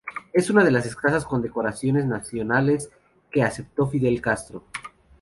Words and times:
Es 0.33 0.49
una 0.49 0.63
de 0.63 0.71
las 0.71 0.87
escasas 0.87 1.25
condecoraciones 1.25 2.07
nacionales 2.07 2.89
que 3.29 3.43
aceptó 3.43 3.85
Fidel 3.85 4.19
Castro. 4.19 4.63